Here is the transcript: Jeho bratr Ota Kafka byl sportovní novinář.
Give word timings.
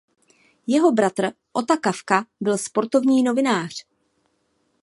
Jeho 0.73 0.91
bratr 0.91 1.29
Ota 1.53 1.77
Kafka 1.77 2.25
byl 2.41 2.57
sportovní 2.57 3.23
novinář. 3.23 3.85